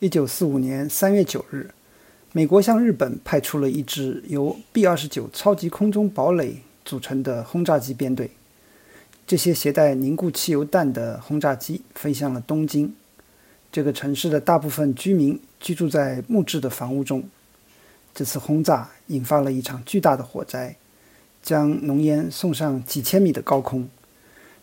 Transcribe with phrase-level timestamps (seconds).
[0.00, 1.68] 一九四五年三月九日，
[2.30, 8.30] 美国向日本派出了一支由 B 二十九超级空中堡垒组成的轰炸机编队。
[9.26, 12.94] 这些携带凝固汽油弹的轰炸机飞向了东京。
[13.72, 17.24] 这个城市的大部分居民居住在木质的房屋中。
[18.14, 20.76] 这次轰炸引发了一场巨大的火灾，
[21.42, 23.88] 将浓烟送上几千米的高空，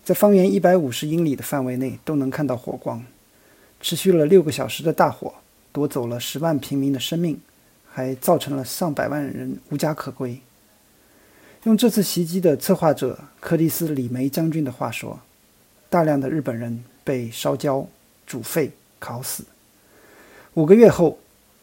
[0.02, 3.04] 在方圆一百五十英里的范围内都能看到火光。
[3.86, 5.32] 持续了六个小时的大火，
[5.72, 7.40] 夺走了十万平民的生命，
[7.88, 10.42] 还造成了上百万人无家可归。
[11.66, 15.20] 用这次袭击的策划者柯蒂斯·李梅将军的话说
[15.88, 17.88] ：“大量的日本人被烧焦、
[18.26, 19.46] 煮沸、烤死。”
[20.56, 21.20] 五个月后，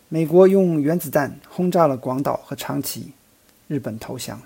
[0.08, 3.10] 美国用原子弹轰炸了广岛和长崎，
[3.66, 4.40] 日本投降。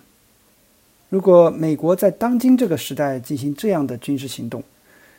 [1.11, 4.65] 如果美国在当今这个时代进行这样的军事行动，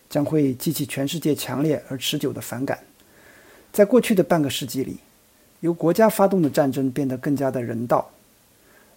[0.10, 2.80] 将会激起全世界强烈而持久的反感。
[3.72, 4.98] 在过去的半个世纪里，
[5.60, 8.10] 由国家发动的战争变得更加的人道。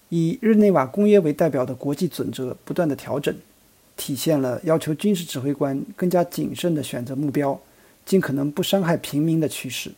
[0.08, 3.34] 以日内瓦公约为代表的国际准则不断的调整，
[3.96, 7.60] 体现了要求军事指挥官更加谨慎地选择目标，
[8.04, 9.92] 尽可能不伤害平民的趋势。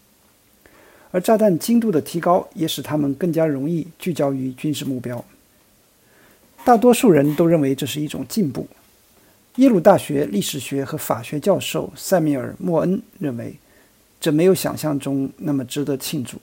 [1.13, 5.25] 而炸弹精度的提高也使他们更加容易聚焦于军事目标。
[6.65, 8.67] 大多数人都认为这是一种进步。
[9.57, 13.55] 耶鲁大学历史学和法学教授塞米尔·莫恩认为，
[14.19, 16.39] 这没有想象中那么值得庆祝。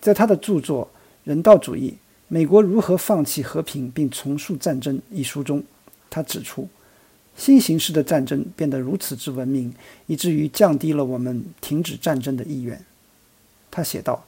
[0.00, 0.86] 在他的著作
[1.24, 1.96] 《人道主义：
[2.28, 5.64] 美国如何放弃和平并重塑战争》一书中，
[6.08, 6.68] 他指出，
[7.36, 9.74] 新形式的战争变得如此之文明，
[10.06, 12.80] 以至于降低了我们停止战争的意愿。
[13.68, 14.24] 他写道：“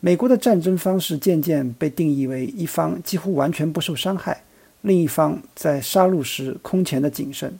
[0.00, 4.42] 美国的战争方式渐渐被定义为一方几乎完全不受伤害。”
[4.82, 7.58] 另一方在杀戮时空前的谨慎，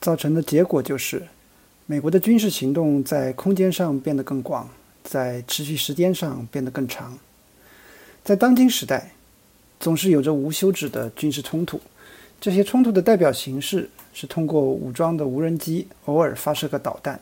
[0.00, 1.22] 造成的结果就是，
[1.86, 4.68] 美国的军事行动在空间上变得更广，
[5.04, 7.16] 在持续时间上变得更长。
[8.24, 9.12] 在当今时代，
[9.78, 11.80] 总是有着无休止的军事冲突。
[12.40, 17.20] 这些冲突的代表形式是通过武装的无人机偶尔发射个导弹，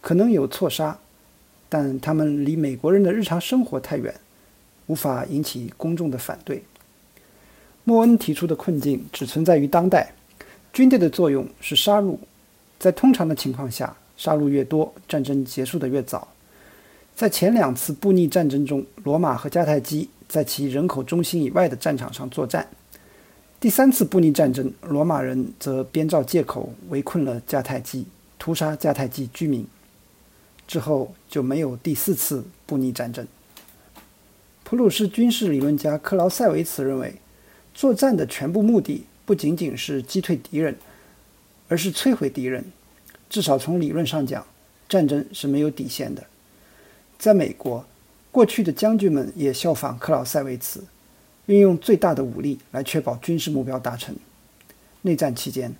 [0.00, 0.98] 可能有错杀，
[1.68, 4.14] 但他们离美国人的日常生活太远，
[4.86, 6.62] 无法引起公众的反对。
[7.84, 10.12] 莫恩提出的困境只存在于当代，
[10.72, 12.16] 军队的作用是杀戮，
[12.78, 16.28] 在通常的情况下，杀戮越多，战争结束的越早。
[17.16, 22.62] 在前两次布匿战争中，罗马和迦太基在其人口中心以外的战场上作战；
[23.58, 28.06] 第三次布匿战争，罗马人则编造借口围困了迦太基，
[28.38, 29.66] 屠杀迦太基居民。
[30.68, 33.26] 之后就没有第四次布匿战争。
[34.62, 37.12] 普鲁士军事理论家克劳塞维茨认为。
[37.74, 40.76] 作战的全部目的不仅仅是击退敌人，
[41.68, 42.64] 而是摧毁敌人。
[43.30, 44.46] 至少从理论上讲，
[44.88, 46.22] 战争是没有底线的。
[47.18, 47.84] 在美国，
[48.30, 50.84] 过去的将军们也效仿克劳塞维茨，
[51.46, 54.14] 运用最大的武力来确保军事目标达成。
[55.00, 55.74] 内战期间，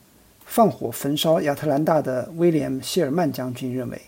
[0.46, 4.00] 放火焚烧亚特兰大的威廉·谢尔曼将军认为，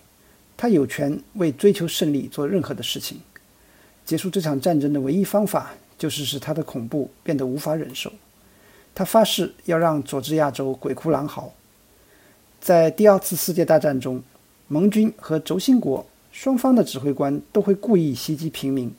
[0.57, 3.21] 他有权为追求胜利做任何的事情。
[4.07, 5.75] 结束这场战争的唯一方法。
[6.05, 8.13] 就是使他的恐怖变得无法忍受。
[8.95, 11.51] 他发誓要让佐治亚州鬼哭狼嚎。
[12.61, 14.23] 在第二次世界大战中，
[14.69, 18.95] 盟军和轴心国双方的指挥官都会故意袭击平民，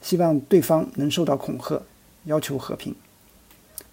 [0.00, 1.82] 希望对方能受到恐吓，
[2.24, 2.94] 要求和平。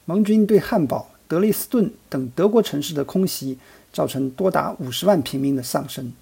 [0.05, 3.59] 盟军对汉堡、德累斯顿等德国城市的空袭，
[3.91, 6.13] 造成多达五十万平民的丧生。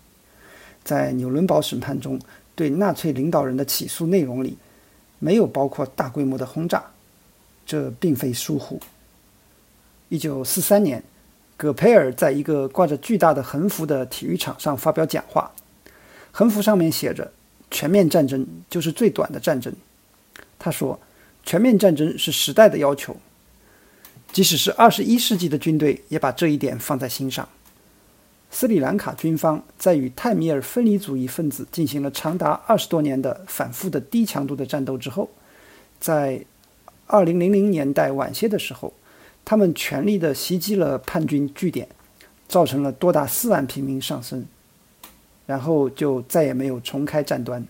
[0.83, 2.19] 在纽伦堡审判中，
[2.55, 4.57] 对纳粹领导人的起诉内容里。
[5.23, 6.83] 没有包括大规模的轰炸，
[7.65, 8.77] 这并非疏忽。
[10.09, 11.01] 一九四三年，
[11.55, 15.49] 葛培尔在一个挂着巨大的横幅的体育场上发表讲话，
[16.33, 17.31] 横幅上面写着
[17.71, 19.73] ：“全面战争就是最短的战争。”
[20.59, 20.99] 他说
[21.45, 23.15] ：“全面战争是时代的要求，
[24.33, 27.47] 即使是二十一世纪的军队也把这一点放在心上。”
[28.53, 35.27] 斯里兰卡军方在与泰米尔分离主义分子进行了长达二十多年的反复的低强度的战斗之后，
[35.99, 36.45] 在
[37.07, 38.93] 二零零零年代晚些的时候，
[39.43, 41.87] 他们全力的袭击了叛军据点，
[42.47, 44.45] 造成了多达四万平民丧生，
[45.47, 47.65] 然后就再也没有重开战端。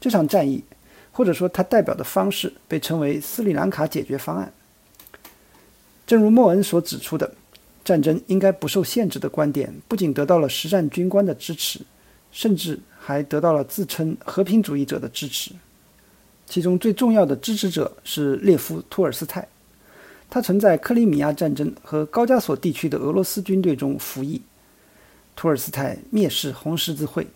[0.00, 0.64] 这场战役，
[1.12, 4.50] 或者说它代表的方式，被称为斯里兰卡解决方案。
[6.06, 7.34] 正如莫恩所指出的。
[7.84, 11.80] 战争应该不受限制的观点，不仅得到了实战军官的支持，
[12.30, 15.52] 甚至还得到了自称和平主义者的支持。
[16.46, 19.46] 其中最重要的支持者是列夫·托尔斯泰，
[20.28, 24.42] 他曾在克里米亚战争和高加索地区的俄罗斯军队中服役。
[25.36, 27.26] 托尔斯泰蔑视红十字会，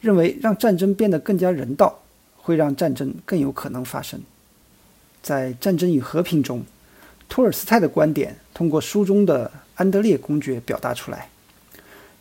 [0.00, 2.00] 认为让战争变得更加人道，
[2.36, 4.20] 会让战争更有可能发生。
[5.20, 6.64] 在《战争与和平》中，
[7.28, 11.28] 托尔斯泰的观点通过书中的安德烈公爵表达出来。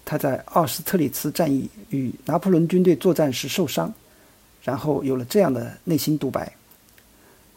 [0.06, 3.94] 他在奥斯特里茨战役与拿破仑军队作战时受伤，
[4.64, 6.54] 然后有了这样的内心独白：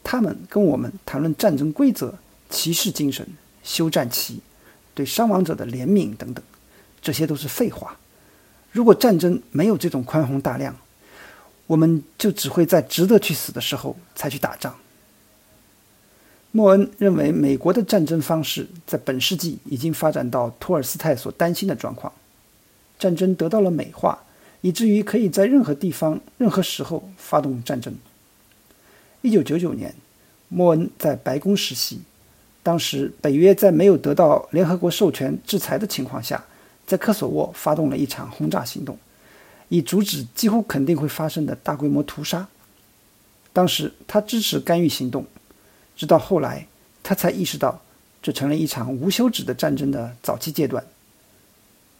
[0.02, 2.12] 他们跟我们谈论战争规则、
[2.48, 3.24] 骑士精神、
[3.62, 4.40] 休战期、
[4.94, 6.42] 对伤亡者的怜悯等等，
[7.00, 7.96] 这些都是废话。
[8.72, 10.76] 如果战争没有这种宽宏大量，
[11.68, 14.74] 我们就只会在值得去死的时候才去打仗。
[16.52, 22.12] 莫恩认为，美国的战争方式在本世纪已经发展到托尔斯泰所担心的状况，
[22.98, 24.24] 战争得到了美化，
[24.60, 27.94] 以至于可以在任何地方、任何时候发动战争。
[29.22, 29.94] 一九九九年，
[30.48, 32.00] 莫恩在白宫实习，
[32.64, 36.44] 当时北约在没有得到联合国授权制裁的情况下，
[36.84, 38.98] 在科索沃发动了一场轰炸行动，
[39.68, 42.48] 以阻止几乎肯定会发生的大规模屠杀。
[43.52, 45.24] 当时他支持干预行动。
[46.00, 46.66] 直到后来，
[47.02, 47.78] 他才意识到，
[48.22, 50.82] 这成了一场无休止的战争的早期阶段。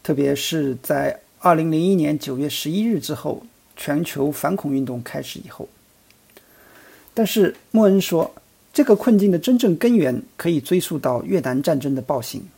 [0.02, 3.43] 特别是在2001年9月11日之后，
[3.76, 5.69] 全球反恐运动开始以后。
[7.12, 8.35] 但是莫恩说，
[8.73, 12.49] 这个困境的真正根源可以追溯到越南战争的暴行，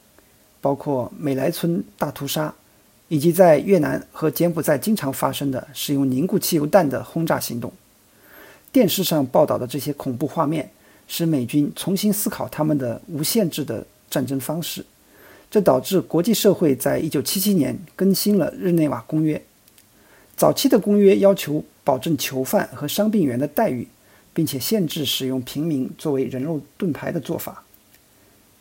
[0.61, 2.55] 包括美莱村大屠杀，
[3.09, 7.73] 以及在越南和柬埔寨经常发生的使用凝固汽油弹的轰炸行动。
[8.71, 10.71] 电视上报道的这些恐怖画面。
[11.15, 14.83] 使美军重新思考他们的无限制的战争方式，
[15.51, 19.43] 这导致国际社会在一九七七年更新了日内瓦公约。
[20.39, 23.87] 早期的公约要求保证囚犯和伤病员的待遇，
[24.33, 27.63] 并且限制使用平民作为人肉盾牌的做法。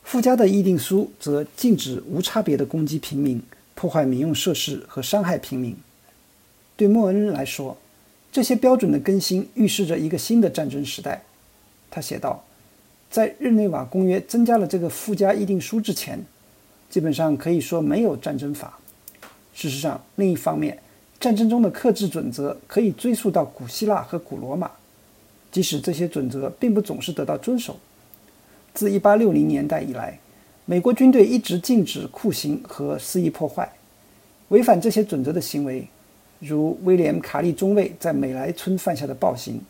[0.04, 3.42] 附加的议定书则禁止无差别的攻击平民、
[3.76, 5.74] 破坏民用设施和伤害平民。
[6.76, 7.78] 对莫恩来说，
[8.30, 11.24] 这些标准的更新预示着一个新的战争时代。
[11.92, 12.44] 他写道，
[13.12, 16.20] 在日内瓦公约增加了这个附加议定书之前，
[16.90, 18.80] 基本上可以说没有战争法。
[19.54, 20.80] 事实上，另一方面，
[21.20, 24.72] 战争中的克制准则可以追溯到古希腊和古罗马，
[25.52, 27.78] 即使这些准则并不总是得到遵守。
[28.74, 30.18] 自1860年代以来，
[30.64, 33.70] 美国军队一直禁止酷刑和肆意破坏。
[34.48, 35.86] 违反这些准则的行为，
[36.40, 39.62] 如威廉·卡利中尉在美莱村犯下的暴行，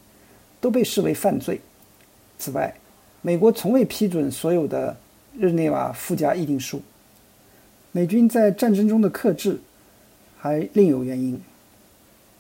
[0.60, 1.60] 都被视为犯罪。
[2.42, 2.74] 此外，
[3.22, 4.98] 美国从未批准所有的
[5.38, 6.82] 日内瓦附加议定书。
[7.92, 9.60] 美军在战争中的克制
[10.40, 11.40] 还另有原因。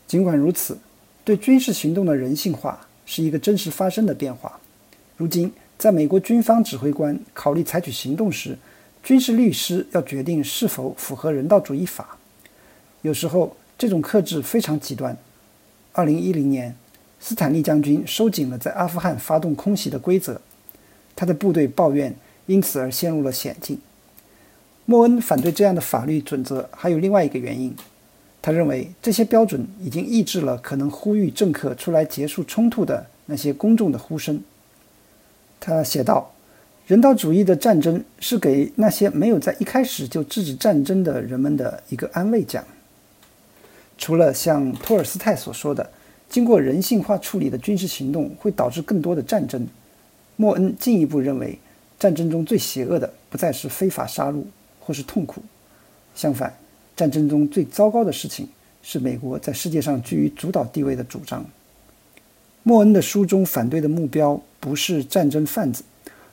[0.07, 0.75] 尽管如此，
[1.23, 4.59] 对军事行动的人性化是一个真实发生的变化。
[5.17, 8.57] 如今，在美国军方指挥官考虑采取行动时，
[9.03, 12.17] 军事律师要决定是否符合人道主义法。
[13.03, 15.15] 有时候，这种克制非常极端。
[15.93, 16.75] 二零一零年。
[17.23, 20.41] 斯坦利将军收紧了在阿富汗发动空袭的规则，
[21.15, 22.15] 他的部队抱怨
[22.47, 23.79] 因此而陷入了险境。
[24.85, 27.75] 莫恩反对这样的法律准则，还有另外一个原因，
[28.41, 34.41] 他认为这些标准已经抑制了可能呼吁政客出来结束冲突的那些公众的呼声。
[35.59, 36.33] 他写道
[36.87, 42.65] ：“人道主义的战争是给那些没有在一开始就制止战争的人们的一个安慰奖。”
[43.99, 45.87] 除了像托尔斯泰所说的。
[46.31, 49.67] 经过人性化处理的军事行动会导致更多的战争。
[50.37, 51.59] 莫恩进一步认为，
[51.99, 54.41] 战争中最邪恶的不再是非法杀戮
[54.79, 55.43] 或是痛苦，
[56.15, 56.57] 相反，
[56.95, 58.47] 战争中最糟糕的事情
[58.81, 61.45] 是美国在世界上居于主导地位的主张。
[62.63, 65.83] 莫恩的书中反对的目标不是战争贩子，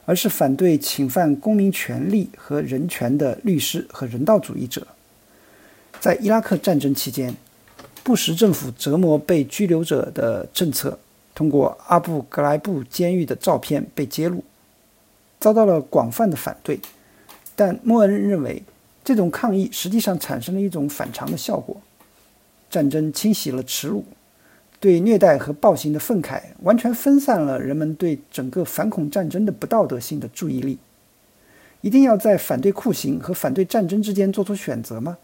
[0.04, 4.86] 而是反对侵犯公民权利和人权的律师和人道主义者。
[5.98, 7.34] 在伊拉克战争期间。
[8.08, 10.98] 布什政府折磨被拘留者的政策，
[11.34, 14.42] 通过阿布格莱布监狱的照片被揭露，
[15.38, 16.80] 遭到了广泛的反对。
[17.54, 18.62] 但莫恩认为，
[19.04, 21.76] 这种抗议实际上产生了一种反常的效果：
[22.70, 24.02] 战争清洗了耻辱，
[24.80, 30.78] 对虐待和暴行的愤慨完全分散了人们对整个反恐战争的不道德性的注意力。
[31.82, 35.18] 一定要在反对酷刑和反对战争之间做出选择吗？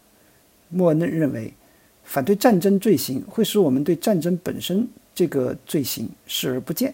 [0.69, 1.51] 莫恩认为。
[2.05, 6.93] 反对战争罪行会使我们对战争本身这个罪行视而不见。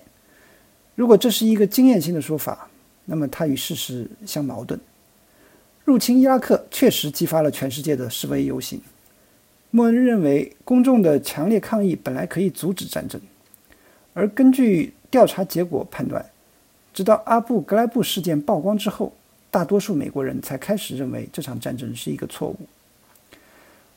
[0.96, 2.68] 如果这是一个经验性的说法，
[3.06, 4.80] 那么它与事实相矛盾。
[5.84, 8.82] 入侵伊拉克确实激发了全世界的示威游行。
[9.72, 13.20] 莫恩认为，公众的强烈抗议本来可以阻止战争，
[14.14, 16.24] 而根据调查结果判断，
[16.94, 19.14] 直到阿布格莱布事件曝光之后，
[19.50, 22.58] 大多数美国人才开始认为这场战争是一个错误。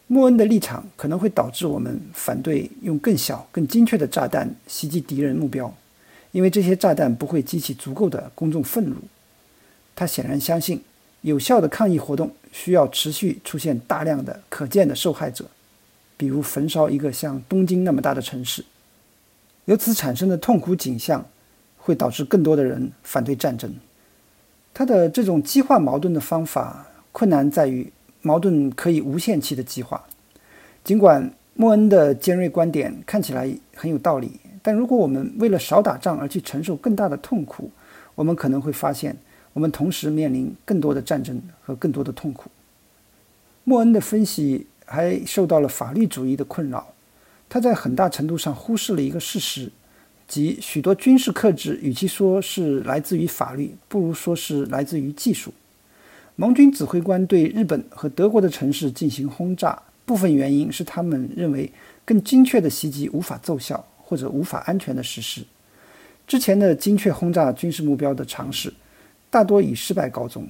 [0.06, 5.74] 莫恩的立场可能会导致我们反对用更小、更精确的炸弹袭击敌人目标，
[6.32, 8.96] 因为这些炸弹不会激起足够的公众愤怒。
[9.96, 10.82] 他显然相信，
[11.22, 15.46] 有效的抗议活动需要持续出现大量的可见的受害者，
[16.16, 18.64] 比如焚烧一个像东京那么大的城市。
[19.64, 21.24] 由此产生的痛苦景象，
[21.78, 23.72] 会导致更多的人反对战争。
[24.74, 27.90] 他的这种激化矛盾的方法，困难在于
[28.24, 30.04] 矛盾可以无限期的激化。
[30.82, 37.70] 尽管莫恩的尖锐观点看起来很有道理，但如果我们为了少打仗而去承受更大的痛苦，
[38.14, 39.14] 我们可能会发现，
[39.52, 42.50] 我们同时面临更多的战争和更多的痛苦。
[43.62, 46.88] 莫恩的分析还受到了法律主义的困扰。
[47.48, 49.70] 他在很大程度上忽视了一个事实，
[50.26, 55.52] 即许多军事克制与其说是来自于法律，不如说是来自于技术。
[56.36, 61.70] 盟军指挥官对日本和德国的城市进行轰炸，部分原因是他们认为
[62.04, 65.42] 更精确的袭击无法奏效或者无法安全的实施。
[66.26, 68.72] 之前的精确轰炸军事目标的尝试，
[69.30, 70.48] 大多以失败告终。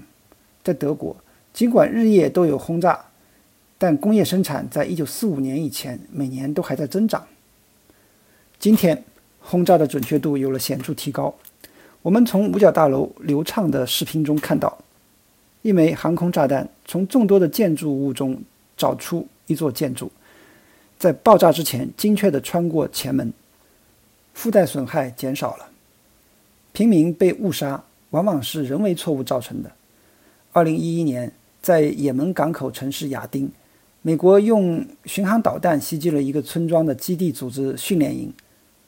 [0.63, 1.15] 在德国，
[1.53, 2.99] 尽管日夜都有轰炸。
[3.77, 7.27] 但工业生产在一九四五年以前每年都还在增长。
[8.59, 9.05] 今天，
[9.41, 11.35] 轰炸的准确度有了显著提高。
[12.01, 14.79] 我们从五角大楼流畅的视频中看到，
[15.65, 18.39] 一枚航空炸弹从众多的建筑物中
[18.77, 20.13] 找出一座建筑，
[20.99, 23.33] 在爆炸之前精确地穿过前门，
[24.35, 25.71] 附带损害减少了。
[26.73, 29.73] 平民被误杀往往是人为错误造成的。
[30.53, 33.51] 二零一一年，在也门港口城市亚丁。
[34.03, 38.31] 美国用巡航导弹袭击了一个村庄的基地组织训练营，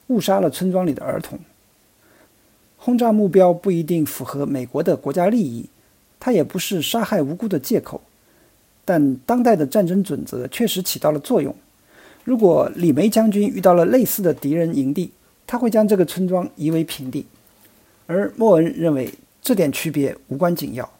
[0.08, 1.38] 误杀了村庄里的儿童。
[2.76, 5.70] 轰炸目标不一定符合美国的国家利益，
[6.26, 8.02] 它也不是杀害无辜的借口。
[8.84, 11.54] 但当代的战争准则确实起到了作用。
[12.24, 15.12] 如果李梅将军遇到了类似的敌人营地，
[15.46, 17.24] 他会将这个村庄夷为平地。
[18.08, 19.08] 而莫恩认为
[19.40, 20.92] 这点区别无关紧要。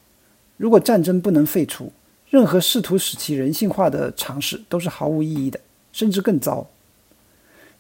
[0.57, 1.91] 如果战争不能废除，
[2.31, 5.59] 任何试图使其人性化的尝试都是毫无意义的，
[5.93, 6.69] 甚至更糟。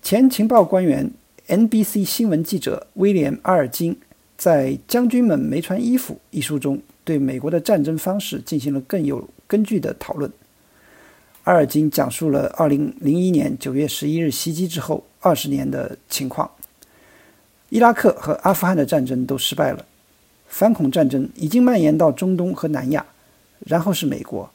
[0.03, 1.13] 前情报官员、
[1.47, 3.97] NBC 新闻记者威廉·阿尔金
[4.37, 10.31] 在《将军们没穿衣服》一书中，对美国的战争方式进行了更有根据的讨论。
[11.45, 16.51] 阿尔金讲述了2001年9月11日袭击之后二十年的情况。
[17.69, 19.85] 伊拉克和阿富汗的战争都失败了，
[20.49, 23.07] 反恐战争已经蔓延到中东和南亚。
[23.61, 24.51] 然后是美国，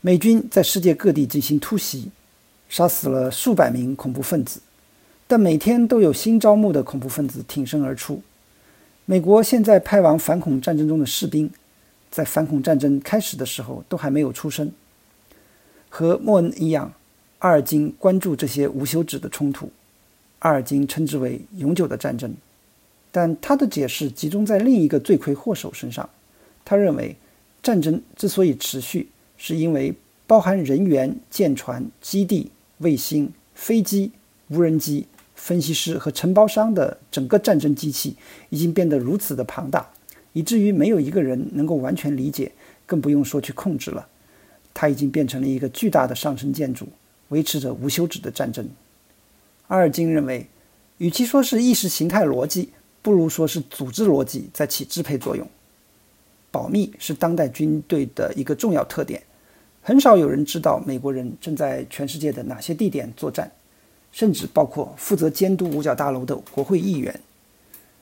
[0.00, 2.10] 美军在世界各地进行突袭，
[2.68, 4.60] 杀死了数百名恐怖分子，
[5.26, 8.22] 但每天都有新招募的恐怖分子挺身而出。
[9.04, 11.50] 美国现在派往反恐战争中的士兵，
[12.10, 14.70] 在反恐战争开始的时候都还没有出生。
[15.88, 16.92] 和莫恩一样，
[17.40, 19.70] 阿尔金关注这些无休止的冲突，
[20.40, 22.34] 阿尔金称之为永久的战争，
[23.10, 26.08] 但他的解释集中在另一个罪魁祸首身上，
[26.64, 27.16] 他认为。
[27.62, 29.94] 战争之所以持续，是因为
[30.26, 34.12] 包含人员、舰船、基地、卫星、飞机、
[34.48, 35.06] 无人机、
[35.40, 38.14] 分析师和承包商的整个战争机器
[38.50, 39.90] 已经变得如此的庞大，
[40.34, 42.52] 以至于没有一个人能够完全理解，
[42.84, 44.06] 更不用说去控制了。
[44.74, 46.86] 它已经变成了一个巨大的上层建筑，
[47.30, 48.68] 维持着无休止的战争。
[49.68, 50.46] 阿尔金认为，
[50.98, 52.68] 与其说是意识形态逻辑，
[53.00, 55.48] 不如说是组织逻辑在起支配作用。
[56.50, 59.22] 保密是当代军队的一个重要特点，
[59.80, 63.50] 很少有人知道美国人正在全世界的哪些地点作战，
[64.12, 67.20] 甚至包括负责监督五角大楼的国会议员。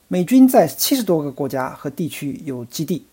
[0.07, 3.05] 美军在七十多个国家和地区有基地，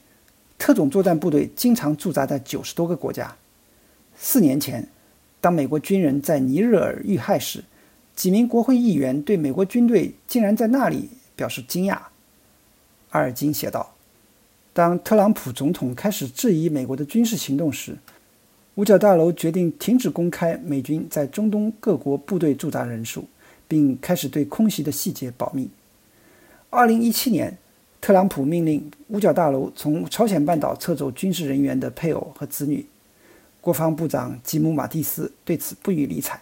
[0.59, 3.37] 特种作战部队经常驻扎在九十多个国家。
[4.17, 4.89] 四年前，
[5.41, 7.63] 当美国军人在尼日尔遇害时，
[8.15, 11.99] 几名国会议员对美国军队竟然在那里表示惊讶。
[13.11, 13.93] 阿尔金写道。
[14.73, 17.97] 当特朗普总统开始质疑美国的军事行动时，
[18.77, 23.27] 五角大楼决定停止公开美军在中东各国部队驻扎人数，
[23.67, 25.71] 并开始对空袭的细节保密。
[26.69, 27.57] 二零一七年，
[28.03, 32.85] 特朗普命令五角大楼从朝鲜半岛撤走军事人员的配偶和子女。
[33.63, 36.39] 国防部长吉姆·马蒂斯对此不予理睬。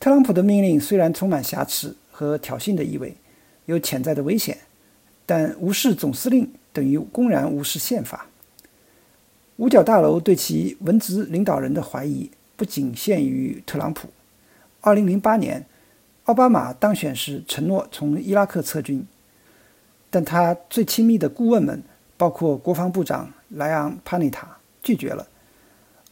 [0.00, 3.14] 特朗普的命令虽然充满瑕疵和挑衅的意味，
[3.66, 4.58] 有潜在的危险，
[5.24, 6.50] 但无视总司令。
[6.72, 8.26] 等于公然无视宪法。
[9.62, 14.08] 五角大楼对其文职领导人的怀疑不仅限于特朗普。
[14.82, 15.64] 2008年，
[16.24, 19.06] 奥巴马当选时承诺从伊拉克撤军，
[20.10, 21.80] 但他最亲密的顾问们，
[22.16, 24.48] 包括国防部长莱昂·帕内塔，
[24.82, 25.28] 拒绝了。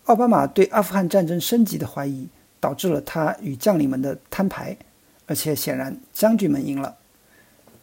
[0.05, 2.29] 奥巴马对阿富汗战争升级的怀疑，
[2.61, 4.77] 导致了他与将领们的摊牌，
[5.27, 6.95] 而且显然将军们赢了。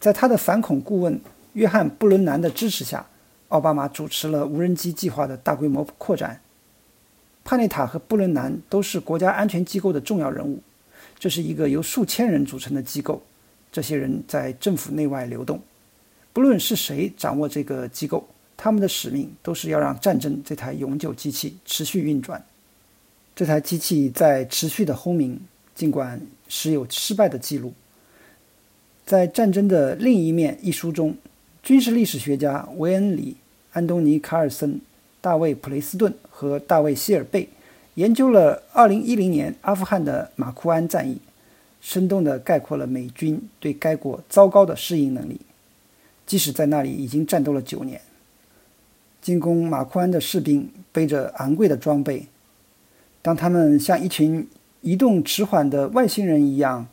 [0.00, 1.20] 在他的反恐顾问
[1.52, 3.06] 约翰·布伦南的支持下，
[3.48, 6.40] 奥巴马主持了无人机计划的大规模扩展。
[7.44, 10.60] 帕内塔和布伦南都是国家安全机构的重要人物，
[11.18, 13.22] 这是一个由数千人组成的机构，
[13.72, 15.58] 这些人在政府内外流动。
[16.34, 22.44] 不论是谁掌握这个机构，他们的使命都是要让战争这台永久机器持续运转。
[23.34, 25.40] 这台机器在持续的轰鸣，
[25.74, 27.72] 尽管时有失败的记录。
[29.06, 31.16] 在《战争的另一面》一书中，
[31.68, 33.36] 军事历史学家维恩·里、
[33.74, 34.80] 安东尼·卡尔森、
[35.20, 37.46] 大卫·普雷斯顿和大卫·希尔贝
[37.96, 41.20] 研究了2010年阿富汗的马库安战役，
[41.82, 45.42] 生动地概括了美军对该国糟糕的适应能力。
[46.26, 48.00] 即使在那里已经战斗了九年，
[49.20, 52.28] 进攻马库安的士兵背着昂贵的装备，
[53.20, 54.48] 当他们像一群
[54.80, 56.88] 移动迟缓的外星人一样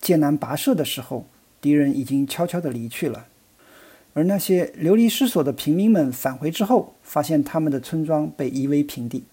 [0.00, 1.24] 艰难跋涉的时候。
[1.58, 3.26] 敌人已经悄悄地离去了，
[4.16, 9.24] 而那些流离失所的平民们返回之后，发现他们的村庄被夷为平地。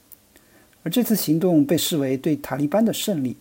[0.84, 3.38] 而这次行动被视为对塔利班的胜利。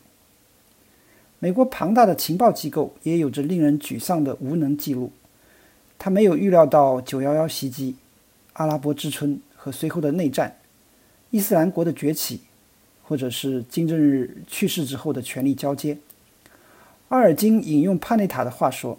[1.41, 5.11] 美国庞大的情报机构也有着令人沮丧的无能记录，
[5.99, 7.97] 他没有预料到九幺幺袭击、
[8.53, 10.59] 阿拉伯之春和随后的内战、
[11.31, 12.43] 伊斯兰国的崛起，
[13.03, 15.99] 或者是金正日去世之后的权力交接。
[17.09, 18.97] 阿尔金引用帕内塔的话说：“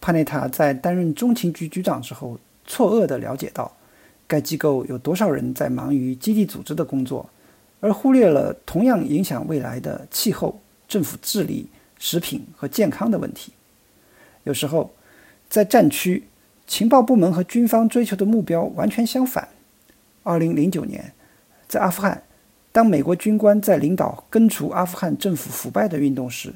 [0.00, 3.70] 帕内塔在担任中情局局长之后，错愕地了解到，
[4.26, 7.28] 该机构有多少人在忙于基地组织的工作，
[7.80, 13.52] 而忽略了同样影响未来的气候、政府治理、食品和健康的问题。
[14.44, 14.90] 有时候，
[15.48, 16.24] 在战区，
[16.66, 19.48] 情报部门和军方追求的目标完全相反。
[20.24, 21.12] 2009年，
[21.68, 22.22] 在阿富汗，
[22.72, 26.54] 当美国军官在领导根除阿富汗政府腐败的运动时，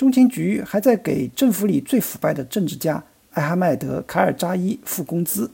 [0.00, 5.50] 中情局还在给政府里最腐败的政治家艾哈迈德·卡尔扎伊付工资。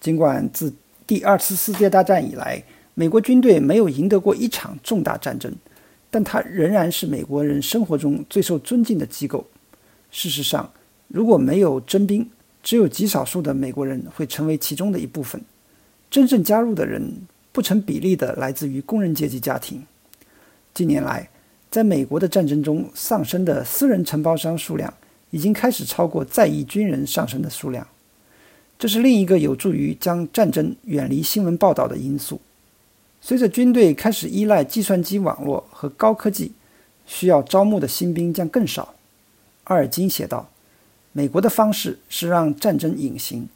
[0.00, 0.72] 尽管自
[1.06, 5.52] 第二次世界大战以来，美国军队没有赢得过一场重大战争，
[6.10, 9.46] 但它仍然是美国人生活中最受尊敬的机构。
[10.10, 10.72] 事实上，
[11.08, 12.26] 如果没有征兵，
[12.62, 15.38] 只有极少数的美国人会成为其中的一部分。
[16.10, 17.12] 真正加入的人
[17.52, 19.84] 不成比例地来自于工人阶级家庭。
[20.72, 21.28] 近年来，
[21.70, 24.92] 在美国的战争中丧生的私人承包商数量
[25.30, 27.86] 已经开始超过在役军人上升的数量，
[28.76, 32.40] 这是另一个有助于将战争远离新闻报道的因素。
[33.20, 36.50] 随着军队开始依赖计算机网络和高科技，
[37.06, 38.94] 需要招募的新兵将更少。
[39.64, 40.50] 阿尔金写道
[41.12, 43.48] ：“美国的方式是让战争隐形，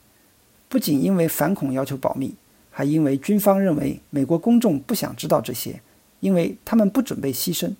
[0.69, 2.35] 不仅因为反恐要求保密，
[2.71, 5.81] 还因为军方认为美国公众不想知道这些，
[6.21, 7.75] 因为他们不准备牺牲。”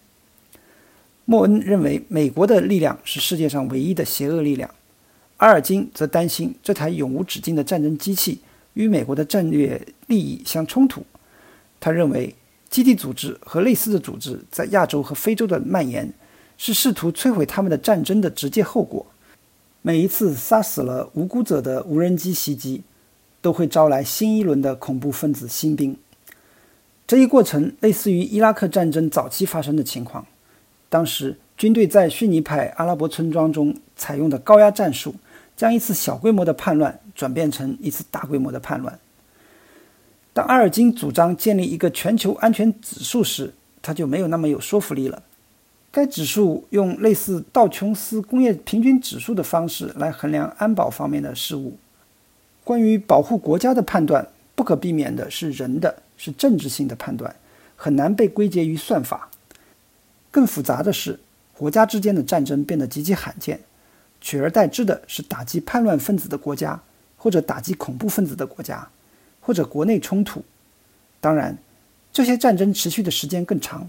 [1.27, 4.69] 莫恩认为，美国的力量是世界上唯一的邪恶力量。
[5.39, 8.41] 阿尔金则担心这台永无止境的战争机器
[8.75, 11.05] 与美国的战略利益相冲突。
[11.81, 12.35] 他认为，
[12.69, 16.13] 基地组织和类似的组织在亚洲和非洲的蔓延，
[16.59, 19.07] 是试图摧毁他们的战争的直接后果。
[19.83, 22.83] 每一次杀死了无辜者的无人机袭击，
[23.41, 25.97] 都会招来新一轮的恐怖分子新兵。
[27.07, 30.27] 这一过程类似于伊拉克战争早期发生的情况。
[30.89, 35.15] 当时，军队在逊尼派阿拉伯村庄中采用的高压战术，
[35.57, 38.99] 将一次小规模的叛乱转变成一次大规模的叛乱。
[40.33, 45.23] 当阿尔金主张建立一个全球安全指数时，他就没有那么有说服力了。
[45.93, 51.77] 该指数用类似道琼斯工业平均指数的方式来衡量安保方面的事务。
[52.65, 57.33] 关于保护国家的判断，不可避免的是人的，是政治性的判断，
[57.77, 59.31] 很难被归结于算法。
[60.35, 61.21] 更复杂的是，
[61.57, 63.61] 国家之间的战争变得极其罕见，
[64.21, 66.83] 取而代之的是打击叛乱分子的国家，
[67.17, 68.89] 或者打击恐怖分子的国家，
[69.41, 70.43] 或者国内冲突。
[71.21, 71.57] 当然，
[72.13, 73.89] 这些战争持续的时间更长。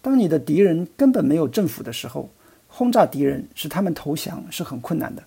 [0.00, 2.30] 当你的敌人根本没有政府的时候，
[2.66, 5.22] 轰炸敌人使他们投降是很困难的。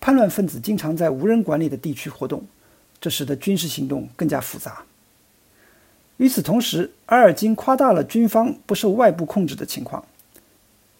[0.00, 2.42] 叛乱分子经常在无人管理的地区活动，
[2.98, 4.82] 这使得军事行动更加复杂。
[6.18, 10.04] 与此同时，阿尔金夸大了军方不受外部控制的情况。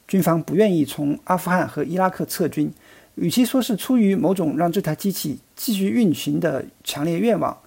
[0.07, 2.73] 军方不愿意从阿富汗和伊拉克撤军，
[3.17, 7.59] 与其说是出于某种让这台机器继续运行的强烈愿望，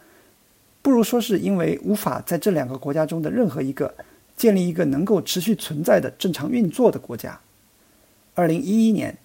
[0.81, 3.93] 不如说是因为无法在这两个国家中的任何一个
[4.35, 7.39] 建立一个能够持续存在的正常运作的国家。
[8.33, 9.15] 二零一一年，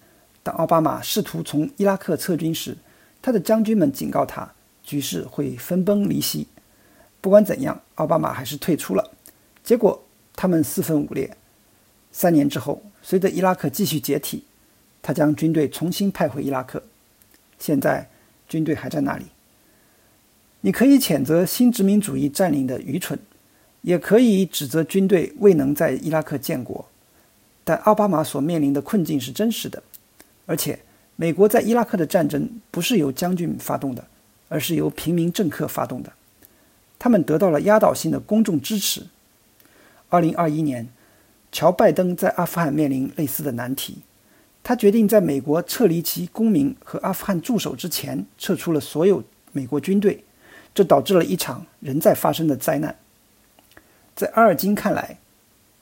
[0.43, 2.77] 当奥巴马试图从伊拉克撤军时，
[3.21, 4.51] 他的将军们警告他，
[4.83, 6.45] 局势会分崩离析。
[7.27, 9.11] 不管怎样，奥巴马还是退出了。
[9.61, 10.01] 结果
[10.33, 11.35] 他们四分五裂。
[12.09, 14.45] 三年之后，随着伊拉克继续解体，
[15.01, 16.81] 他将军队重新派回伊拉克。
[17.59, 18.09] 现在
[18.47, 19.25] 军队还在那里。
[20.61, 23.19] 你可以谴责新殖民主义占领的愚蠢，
[23.81, 26.87] 也可以指责军队未能在伊拉克建国。
[27.65, 29.83] 但奥巴马所面临的困境是真实的，
[30.45, 30.79] 而且
[31.17, 34.07] 美国在伊拉克的战争不是由将军发动的，
[34.47, 36.13] 而是由平民政客发动的。
[37.07, 39.07] 他们得到了压倒性的公众支持。
[40.09, 40.89] 二零二一年，
[41.53, 43.99] 乔·拜登在阿富汗面临类似的难题，
[44.61, 50.25] 他决定在美国撤离其公民和阿富汗驻守之前撤出了所有美国军队，
[50.75, 52.93] 这导致了一场仍在发生的灾难。
[54.13, 55.17] 在阿尔金看来，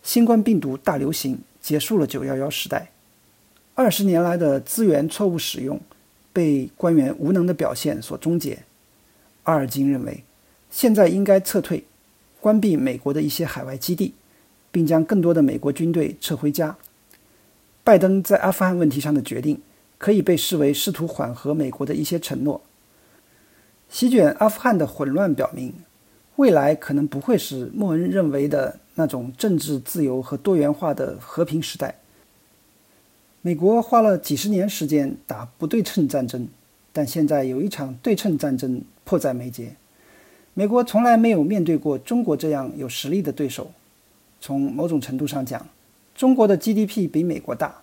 [0.04, 2.92] 新冠病毒大流行结束了“九幺幺”时代，
[3.74, 5.82] 二十年来的资源错误使用
[6.32, 8.60] 被官员无能的表现所终结。
[9.46, 10.24] 阿尔金认为，
[10.76, 11.86] 现在应该撤退。
[12.42, 14.14] 关闭美国的一些海外基地，
[14.74, 16.76] 并将更多的美国军队撤回家。
[17.82, 19.62] 拜登在阿富汗问题上的决定
[19.98, 22.62] 可以被视为试图缓和美国的一些承诺。
[23.90, 25.74] 席卷阿富汗的混乱表明，
[26.36, 32.00] 未来可能不会是莫恩认为的那种政治自由和多元化的和平时代。
[33.42, 36.50] 美国花了几十年时间打不对称战争，
[36.92, 39.78] 但现在有一场对称战争迫在眉睫。
[40.58, 43.70] 美国从来没有面对过中国这样有实力的对手。
[44.40, 45.68] 从某种程度上讲，
[46.16, 47.76] 中国的 GDP 比美国大，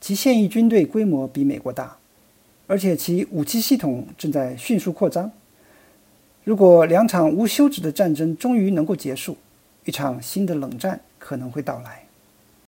[0.00, 1.96] 其现役军队规模比美国大，
[2.66, 5.30] 而且其武器系统正在迅速扩张。
[6.42, 9.36] 如果两场无休止的战争终于能够结束，
[9.84, 12.07] 一场新的冷战可能会到来。